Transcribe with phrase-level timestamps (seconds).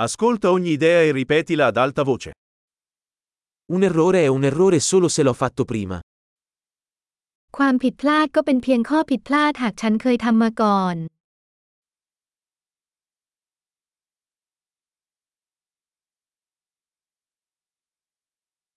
[0.00, 2.30] Ascolta ogni idea e ripetila ad alta voce.
[3.72, 5.98] Un errore è un errore solo se l'ho fatto prima.
[7.56, 10.96] ความผิดพลาดก็เป็นเพียงข้อผิดพลาดหากฉันเคยทำมาก่อน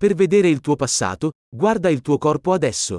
[0.00, 1.26] Per vedere il tuo passato,
[1.60, 2.96] guarda il tuo corpo adesso.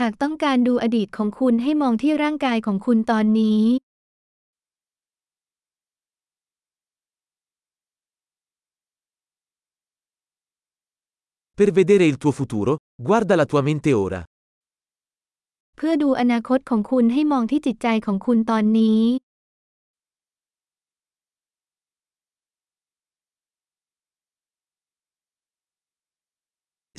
[0.00, 3.62] หากต้องการดูอดีตของคุณให้มองที่ร่างกายของคุณตอนนี้
[11.57, 14.21] Per vedere il tuo futuro, guarda la tua mente ora.
[15.75, 19.01] เพื่อดูอนาคตของคุณให้มองที่จิตใจของคุณตอนนี้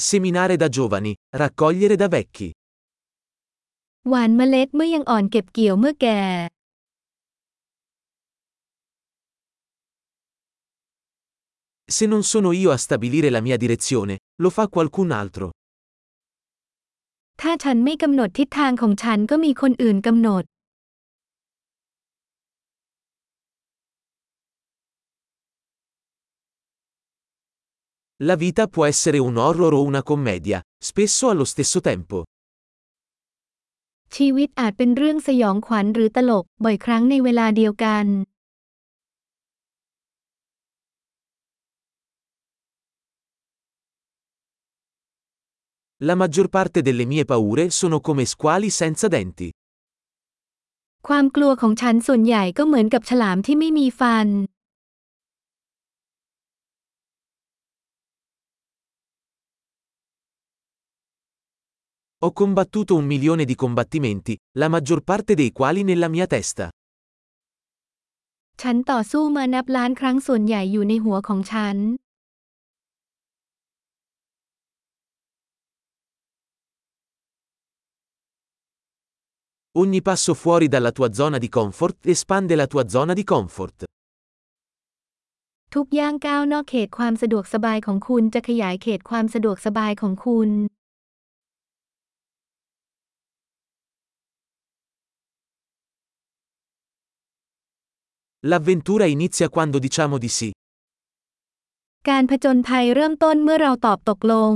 [0.08, 2.48] Seminare da giovani, raccogliere da vecchi.
[4.08, 6.20] หวานเมล็ดเมื่อยังอ่อนเก็บเกี่ยวเมื่อแก่
[11.96, 15.46] Se non sono io a stabilire la mia direzione, lo fa qualcun altro.
[17.40, 20.44] ถ้าฉันไม่กำหนดทิศทางของฉันก็มีคนอื่นกำหนด
[28.28, 32.18] La vita può essere un horror o una commedia, spesso allo stesso tempo.
[34.16, 38.06] ชีวิตอาจเป็นเรื่องสยองขวัญหรือตลก บ่อยครั้งในเวลาเดียวกัน
[46.08, 49.48] La maggior parte delle mie paure sono come squali senza denti.
[51.08, 54.28] ความกลัวของฉันส่วนใหญ่ก็เหมือนกับฉลามที่ไม่มีฟัน
[62.24, 66.66] Ho combattuto un milione di combattimenti, la maggior parte dei quali nella mia testa.
[68.62, 71.76] ฉันต่อสู้มานับล้านครั้งส่วนใหญ่อยู่ในหัวของฉัน
[79.80, 83.78] Ogni passo fuori dalla tua zona di comfort espande la tua zona di comfort.
[85.74, 90.50] ทุกย่างก้าวนอกเขตความสะดวกสบายของคุณจะขยายเขตความสะดวกสบายของคุณ
[98.50, 100.48] L'avventura inizia quando diciamo di sì.
[102.10, 104.52] การผจญภัยเริ่มต้นเมื่อเราตอบตกลง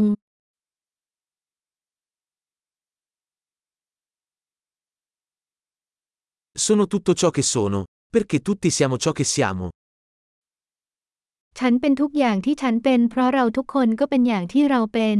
[6.57, 9.69] Sono tutto ciò che sono, perché tutti siamo ciò che siamo.
[11.59, 15.19] ฉันเป็นทุกอย่างที่ฉันเป็น เพราะเราทุกคนก็เป็นอย่างที่เราเป็น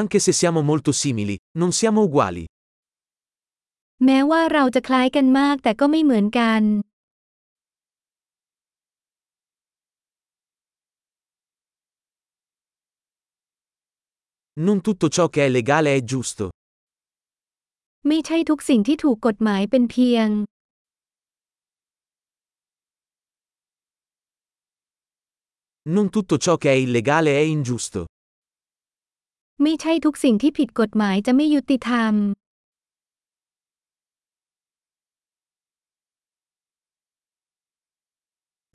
[0.00, 2.44] Anche se siamo molto simili, non siamo uguali.
[4.04, 6.62] แม้ว่าเราจะคล้ายกันมากแต่ก็ไม่เหมือนกัน
[14.67, 16.45] Non tutto ciò che è legale è giusto.
[18.07, 20.29] ไม่ใช่ทุกสิ่งที่ถูกกฎหมายเป็นเพียง
[25.95, 27.99] Non tutto ciò che è illegale è ingiusto.
[29.63, 32.13] ไม่ใช่ทุกสิ่งที่ผิดกฎหมายจะไม่ยุติธรรม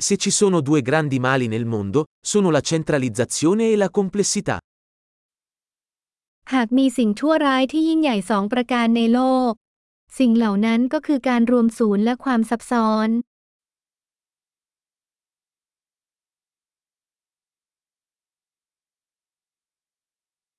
[0.07, 4.57] Se ci sono due grandi mali nel mondo, sono la centralizzazione e la complessità.
[6.54, 9.52] หากมีสิ่งชั่วร้ายที่ยิ่งใหญ่สองประการในโลก
[10.20, 13.10] สิ่งเหล่านั้นก็คือการรวมศูนย์และความซับซ้อน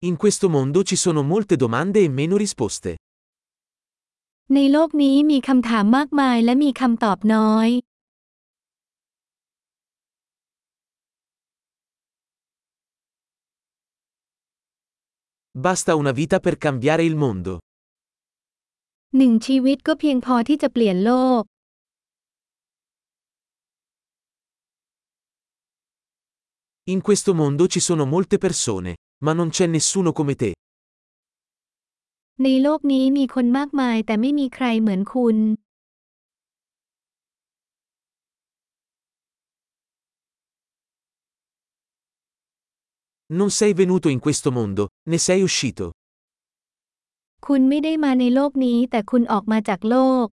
[0.09, 2.91] In questo mondo ci sono molte domande e meno risposte.
[4.55, 7.69] ในโลกนี้มีคำถามมากมายและมีคำตอบน้อย
[15.66, 17.54] Basta una vita per cambiare il mondo.
[19.18, 21.44] หนึ่งชีวิตก็เพียงพอที่จะเปลี่ยนโลก
[26.94, 28.92] In questo mondo ci sono molte persone,
[29.26, 30.52] ma non c'è nessuno come te.
[32.44, 35.38] ในโลกนี้มีคนมากมายแต่ไม่มีใครเหมือนคุณ
[43.40, 45.86] Non sei venuto in questo mondo, ne sei uscito.
[47.48, 50.28] คุณไม่ได้มาในโลกนี้แต่คุณออกมาจากโลก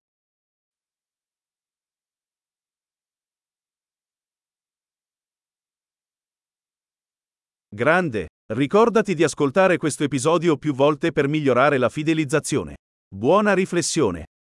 [7.71, 12.77] Guarda Grande, ricordati di ascoltare questo episodio più volte per migliorare la fidelizzazione.
[13.07, 14.25] Buona riflessione.